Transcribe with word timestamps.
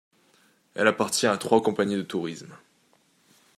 Elle 0.73 0.87
appartient 0.87 1.27
à 1.27 1.37
trois 1.37 1.61
compagnies 1.61 1.95
de 1.95 2.01
tourisme. 2.01 2.57